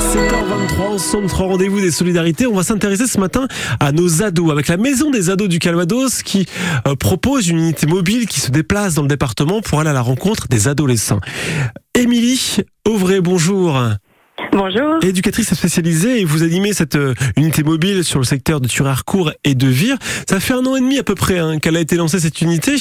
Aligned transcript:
7h23, 0.00 0.80
ensemble, 0.94 1.26
trois 1.26 1.46
rendez-vous 1.46 1.80
des 1.80 1.90
solidarités. 1.90 2.46
On 2.46 2.54
va 2.54 2.62
s'intéresser 2.62 3.06
ce 3.06 3.20
matin 3.20 3.46
à 3.78 3.92
nos 3.92 4.22
ados, 4.22 4.50
avec 4.50 4.68
la 4.68 4.78
Maison 4.78 5.10
des 5.10 5.28
ados 5.28 5.48
du 5.48 5.58
Calvados 5.58 6.22
qui 6.22 6.46
euh, 6.88 6.96
propose 6.96 7.48
une 7.48 7.58
unité 7.58 7.86
mobile 7.86 8.26
qui 8.26 8.40
se 8.40 8.50
déplace 8.50 8.94
dans 8.94 9.02
le 9.02 9.08
département 9.08 9.60
pour 9.60 9.78
aller 9.78 9.90
à 9.90 9.92
la 9.92 10.00
rencontre 10.00 10.48
des 10.48 10.68
adolescents. 10.68 11.20
Émilie 11.94 12.56
Auvray, 12.88 13.20
bonjour. 13.20 13.78
Bonjour. 14.52 14.98
Éducatrice 15.02 15.54
spécialisée 15.54 16.20
et 16.20 16.24
vous 16.24 16.42
animez 16.42 16.72
cette 16.72 16.96
euh, 16.96 17.14
unité 17.36 17.62
mobile 17.62 18.02
sur 18.02 18.18
le 18.18 18.24
secteur 18.24 18.60
de 18.60 18.66
Thurincourt 18.66 19.30
et 19.44 19.54
de 19.54 19.66
Vire. 19.68 19.96
Ça 20.28 20.40
fait 20.40 20.54
un 20.54 20.66
an 20.66 20.74
et 20.74 20.80
demi 20.80 20.98
à 20.98 21.04
peu 21.04 21.14
près 21.14 21.38
hein, 21.38 21.58
qu'elle 21.58 21.76
a 21.76 21.80
été 21.80 21.94
lancée 21.94 22.18
cette 22.18 22.40
unité. 22.40 22.74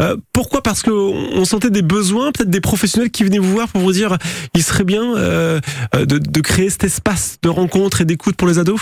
Euh, 0.00 0.16
pourquoi? 0.32 0.62
Parce 0.62 0.82
qu'on 0.82 1.44
sentait 1.44 1.70
des 1.70 1.82
besoins, 1.82 2.32
peut-être 2.32 2.50
des 2.50 2.60
professionnels 2.60 3.10
qui 3.10 3.22
venaient 3.22 3.38
vous 3.38 3.52
voir 3.52 3.68
pour 3.68 3.82
vous 3.82 3.92
dire 3.92 4.16
il 4.54 4.62
serait 4.62 4.84
bien 4.84 5.16
euh, 5.16 5.60
de, 5.94 6.18
de 6.18 6.40
créer 6.40 6.70
cet 6.70 6.84
espace 6.84 7.38
de 7.42 7.48
rencontre 7.48 8.00
et 8.00 8.04
d'écoute 8.04 8.36
pour 8.36 8.48
les 8.48 8.58
ados? 8.58 8.80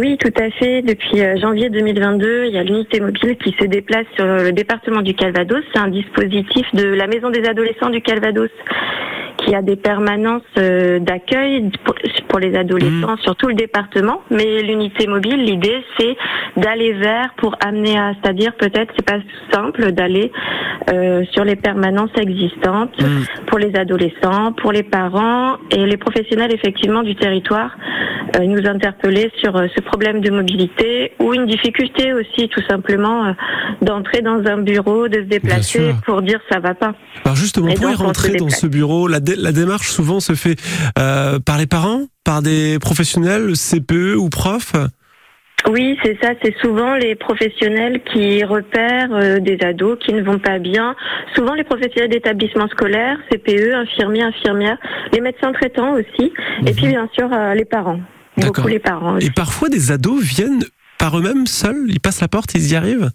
Oui, 0.00 0.16
tout 0.18 0.32
à 0.38 0.50
fait. 0.50 0.82
Depuis 0.82 1.20
janvier 1.40 1.68
2022, 1.70 2.46
il 2.46 2.54
y 2.54 2.58
a 2.58 2.62
l'unité 2.62 3.00
mobile 3.00 3.36
qui 3.42 3.54
se 3.58 3.66
déplace 3.66 4.06
sur 4.14 4.26
le 4.26 4.52
département 4.52 5.02
du 5.02 5.14
Calvados. 5.14 5.62
C'est 5.72 5.78
un 5.78 5.88
dispositif 5.88 6.66
de 6.74 6.84
la 6.84 7.06
Maison 7.06 7.30
des 7.30 7.44
adolescents 7.44 7.90
du 7.90 8.02
Calvados 8.02 8.50
qui 9.46 9.54
a 9.54 9.62
des 9.62 9.76
permanences 9.76 10.42
euh, 10.58 10.98
d'accueil 10.98 11.70
pour 12.28 12.38
les 12.38 12.56
adolescents 12.56 13.14
mmh. 13.14 13.18
sur 13.22 13.36
tout 13.36 13.46
le 13.46 13.54
département. 13.54 14.22
Mais 14.30 14.62
l'unité 14.62 15.06
mobile, 15.06 15.44
l'idée, 15.44 15.84
c'est 15.98 16.16
d'aller 16.56 16.92
vers 16.92 17.32
pour 17.36 17.56
amener 17.64 17.96
à, 17.96 18.12
c'est-à-dire 18.20 18.54
peut-être, 18.56 18.92
c'est 18.96 19.06
pas 19.06 19.20
simple 19.52 19.92
d'aller 19.92 20.32
euh, 20.92 21.24
sur 21.30 21.44
les 21.44 21.56
permanences 21.56 22.10
existantes 22.16 23.00
mmh. 23.00 23.46
pour 23.46 23.58
les 23.58 23.74
adolescents, 23.76 24.52
pour 24.52 24.72
les 24.72 24.82
parents 24.82 25.56
et 25.70 25.86
les 25.86 25.96
professionnels 25.96 26.52
effectivement 26.52 27.02
du 27.02 27.14
territoire 27.14 27.70
nous 28.44 28.66
interpeller 28.66 29.30
sur 29.40 29.56
euh, 29.56 29.66
ce 29.74 29.80
problème 29.80 30.20
de 30.20 30.30
mobilité 30.30 31.12
ou 31.20 31.34
une 31.34 31.46
difficulté 31.46 32.12
aussi 32.12 32.48
tout 32.48 32.62
simplement 32.68 33.26
euh, 33.26 33.32
d'entrer 33.82 34.22
dans 34.22 34.44
un 34.46 34.58
bureau, 34.58 35.08
de 35.08 35.16
se 35.16 35.28
déplacer 35.28 35.94
pour 36.04 36.22
dire 36.22 36.40
ça 36.50 36.60
va 36.60 36.74
pas. 36.74 36.94
Alors 37.24 37.36
justement, 37.36 37.72
pour 37.74 37.96
rentrer 37.96 38.36
dans 38.36 38.48
ce 38.48 38.66
bureau, 38.66 39.08
la, 39.08 39.20
la, 39.36 39.52
démarche 39.52 39.88
souvent 39.88 40.20
se 40.20 40.34
fait 40.34 40.56
euh, 40.98 41.38
par 41.38 41.58
les 41.58 41.66
parents, 41.66 42.02
par 42.24 42.42
des 42.42 42.78
professionnels, 42.78 43.52
CPE 43.54 44.16
ou 44.16 44.28
profs 44.28 44.74
oui, 45.68 45.98
c'est 46.04 46.16
ça. 46.22 46.30
C'est 46.44 46.54
souvent 46.60 46.94
les 46.94 47.16
professionnels 47.16 48.00
qui 48.12 48.44
repèrent 48.44 49.40
des 49.40 49.58
ados 49.62 49.98
qui 49.98 50.12
ne 50.12 50.22
vont 50.22 50.38
pas 50.38 50.60
bien. 50.60 50.94
Souvent 51.34 51.54
les 51.54 51.64
professionnels 51.64 52.10
d'établissements 52.10 52.68
scolaires, 52.68 53.18
CPE, 53.32 53.72
infirmiers, 53.74 54.22
infirmières, 54.22 54.78
les 55.12 55.20
médecins 55.20 55.52
traitants 55.52 55.94
aussi, 55.94 56.32
et 56.64 56.72
puis 56.72 56.84
mhm. 56.84 56.92
bien 56.92 57.08
sûr 57.16 57.30
les 57.56 57.64
parents. 57.64 57.98
Beaucoup 58.36 58.68
les 58.68 58.78
parents. 58.78 59.18
Et 59.18 59.30
parfois, 59.30 59.68
des 59.68 59.90
ados 59.92 60.22
viennent 60.22 60.64
par 60.98 61.18
eux-mêmes 61.18 61.46
seuls 61.46 61.86
Ils 61.88 62.00
passent 62.00 62.20
la 62.20 62.28
porte, 62.28 62.54
ils 62.54 62.72
y 62.72 62.76
arrivent? 62.76 63.10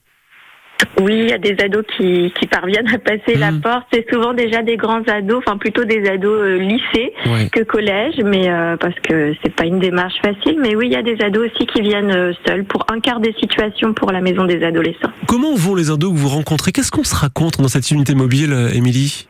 Oui, 1.00 1.14
il 1.14 1.30
y 1.30 1.34
a 1.34 1.38
des 1.38 1.56
ados 1.64 1.86
qui, 1.96 2.34
qui 2.40 2.48
parviennent 2.48 2.92
à 2.94 2.98
passer 2.98 3.36
la 3.36 3.52
hmm. 3.52 3.62
porte. 3.62 3.86
C'est 3.94 4.06
souvent 4.12 4.34
déjà 4.34 4.64
des 4.64 4.78
grands 4.78 5.04
ados, 5.04 5.44
enfin 5.46 5.58
plutôt 5.58 5.84
des 5.84 6.08
ados 6.10 6.40
euh, 6.40 6.58
lycée 6.58 7.14
que 7.52 7.64
collège, 7.64 8.16
mais 8.24 8.50
euh, 8.50 8.78
parce 8.78 8.96
que 9.08 9.34
c'est 9.44 9.54
pas 9.54 9.66
une 9.66 9.80
démarche 9.80 10.16
facile. 10.22 10.58
Mais 10.60 10.76
oui, 10.76 10.88
il 10.88 10.94
y 10.94 10.96
a 10.96 11.04
des 11.04 11.22
ados 11.24 11.50
aussi 11.52 11.68
qui 11.68 11.82
viennent 11.82 12.12
euh, 12.12 12.34
seuls 12.48 12.64
pour 12.66 12.86
un 12.92 13.00
quart 13.00 13.20
des 13.20 13.34
situations 13.40 13.94
pour 13.94 14.12
la 14.12 14.22
maison 14.22 14.46
des 14.46 14.64
adolescents. 14.64 15.12
Comment 15.28 15.54
vont 15.56 15.76
les 15.76 15.92
ados 15.92 16.12
que 16.12 16.18
vous 16.18 16.30
rencontrez? 16.30 16.72
Qu'est-ce 16.72 16.92
qu'on 16.92 17.04
se 17.04 17.16
raconte 17.16 17.62
dans 17.62 17.68
cette 17.68 17.92
unité 17.92 18.16
mobile, 18.16 18.56
Émilie? 18.74 19.28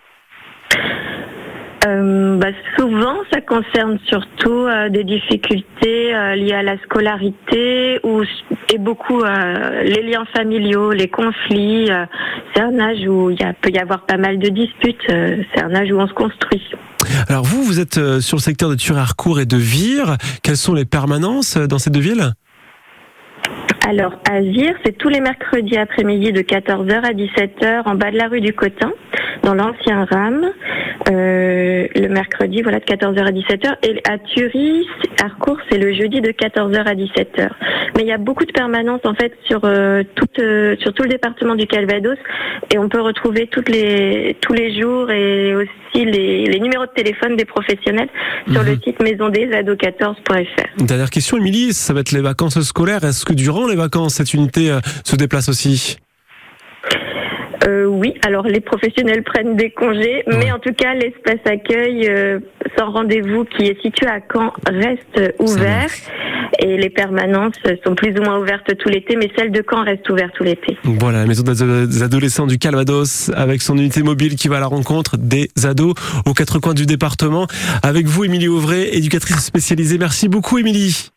Euh, 1.85 2.37
bah, 2.37 2.47
Souvent, 2.77 3.15
ça 3.31 3.41
concerne 3.41 3.97
surtout 4.07 4.65
euh, 4.65 4.89
des 4.89 5.03
difficultés 5.03 6.15
euh, 6.15 6.35
liées 6.35 6.53
à 6.53 6.63
la 6.63 6.77
scolarité 6.79 7.99
ou 8.03 8.23
et 8.73 8.77
beaucoup 8.77 9.21
euh, 9.21 9.83
les 9.83 10.01
liens 10.03 10.25
familiaux, 10.35 10.91
les 10.91 11.09
conflits. 11.09 11.89
c'est 12.53 12.61
un 12.61 12.79
âge 12.79 13.07
où 13.07 13.29
il 13.29 13.35
y 13.35 13.53
peut 13.61 13.69
y 13.69 13.77
avoir 13.77 14.05
pas 14.05 14.17
mal 14.17 14.39
de 14.39 14.49
disputes. 14.49 15.01
c'est 15.07 15.61
un 15.61 15.75
âge 15.75 15.91
où 15.91 15.99
on 15.99 16.07
se 16.07 16.13
construit. 16.13 16.63
Alors 17.27 17.43
vous, 17.43 17.63
vous 17.63 17.79
êtes 17.79 18.19
sur 18.21 18.37
le 18.37 18.41
secteur 18.41 18.69
de 18.69 18.75
Thurincourt 18.75 19.41
et 19.41 19.45
de 19.45 19.57
Vire. 19.57 20.17
Quelles 20.43 20.57
sont 20.57 20.73
les 20.73 20.85
permanences 20.85 21.57
dans 21.57 21.79
ces 21.79 21.89
deux 21.89 21.99
villes? 21.99 22.31
Alors, 23.87 24.13
à 24.29 24.39
Vire, 24.41 24.75
c'est 24.85 24.97
tous 24.97 25.09
les 25.09 25.19
mercredis 25.19 25.77
après-midi 25.77 26.31
de 26.31 26.41
14h 26.41 27.01
à 27.03 27.13
17h 27.13 27.81
en 27.85 27.95
bas 27.95 28.11
de 28.11 28.17
la 28.17 28.27
rue 28.27 28.39
du 28.39 28.53
Cotin, 28.53 28.91
dans 29.43 29.55
l'ancien 29.55 30.05
RAM. 30.05 30.51
Euh, 31.11 31.87
le 31.95 32.07
mercredi, 32.07 32.61
voilà, 32.61 32.79
de 32.79 32.85
14h 32.85 33.19
à 33.19 33.31
17h. 33.31 33.75
Et 33.83 34.01
à 34.09 34.17
Thury, 34.17 34.87
Harcourt, 35.21 35.57
c'est 35.69 35.77
le 35.77 35.93
jeudi 35.93 36.21
de 36.21 36.29
14h 36.29 36.77
à 36.77 36.95
17h. 36.95 37.49
Mais 37.95 38.03
il 38.03 38.07
y 38.07 38.11
a 38.11 38.17
beaucoup 38.17 38.45
de 38.45 38.51
permanences, 38.51 39.01
en 39.03 39.13
fait, 39.13 39.33
sur, 39.45 39.61
euh, 39.63 40.03
tout, 40.15 40.27
euh, 40.39 40.75
sur 40.79 40.93
tout 40.93 41.03
le 41.03 41.09
département 41.09 41.55
du 41.55 41.67
Calvados. 41.67 42.17
Et 42.73 42.77
on 42.77 42.87
peut 42.87 43.01
retrouver 43.01 43.47
toutes 43.47 43.69
les, 43.69 44.37
tous 44.41 44.53
les 44.53 44.79
jours 44.79 45.11
et 45.11 45.53
aussi 45.55 46.05
les, 46.05 46.45
les 46.45 46.59
numéros 46.59 46.85
de 46.85 46.91
téléphone 46.95 47.35
des 47.35 47.45
professionnels 47.45 48.09
sur 48.49 48.63
le 48.63 48.71
mhm. 48.71 48.81
site 48.81 48.99
maisondesado14.fr. 49.01 50.85
Dernière 50.85 51.09
question, 51.09 51.37
Émilie, 51.37 51.73
ça 51.73 51.93
va 51.93 51.99
être 52.01 52.11
les 52.11 52.21
vacances 52.21 52.59
scolaires. 52.61 53.03
Est-ce 53.03 53.25
que 53.25 53.33
durant 53.33 53.67
les 53.67 53.75
vacances, 53.75 54.15
cette 54.15 54.33
unité 54.33 54.71
se 55.03 55.15
déplace 55.15 55.49
aussi? 55.49 55.97
Euh, 57.67 57.85
oui, 57.85 58.15
alors 58.25 58.47
les 58.47 58.59
professionnels 58.59 59.23
prennent 59.23 59.55
des 59.55 59.69
congés, 59.69 60.23
mais 60.27 60.51
en 60.51 60.59
tout 60.59 60.73
cas 60.73 60.93
l'espace 60.93 61.39
accueil 61.45 62.07
euh, 62.07 62.39
sans 62.77 62.91
rendez-vous 62.91 63.45
qui 63.45 63.65
est 63.65 63.79
situé 63.81 64.07
à 64.07 64.19
Caen 64.31 64.51
reste 64.65 65.35
ouvert 65.39 65.89
et 66.59 66.77
les 66.77 66.89
permanences 66.89 67.55
sont 67.85 67.95
plus 67.95 68.17
ou 68.17 68.23
moins 68.23 68.39
ouvertes 68.39 68.75
tout 68.77 68.89
l'été, 68.89 69.15
mais 69.15 69.29
celle 69.37 69.51
de 69.51 69.63
Caen 69.69 69.83
reste 69.83 70.09
ouverte 70.09 70.31
tout 70.35 70.43
l'été. 70.43 70.77
Voilà, 70.83 71.19
la 71.19 71.25
maison 71.25 71.43
des 71.43 72.03
adolescents 72.03 72.47
du 72.47 72.57
Calvados 72.57 73.31
avec 73.35 73.61
son 73.61 73.77
unité 73.77 74.01
mobile 74.01 74.35
qui 74.35 74.47
va 74.47 74.57
à 74.57 74.59
la 74.59 74.67
rencontre 74.67 75.17
des 75.17 75.49
ados 75.63 75.93
aux 76.25 76.33
quatre 76.33 76.59
coins 76.59 76.73
du 76.73 76.85
département. 76.85 77.47
Avec 77.83 78.05
vous, 78.07 78.25
Émilie 78.25 78.47
Auvray, 78.47 78.89
éducatrice 78.91 79.37
spécialisée. 79.37 79.97
Merci 79.97 80.29
beaucoup, 80.29 80.57
Émilie. 80.57 81.11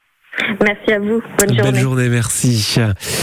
Merci 0.62 0.93
à 0.93 0.99
vous. 0.99 1.22
Bonne 1.38 1.56
journée. 1.56 1.72
Belle 1.72 1.81
journée, 1.81 2.09
merci. 2.09 2.77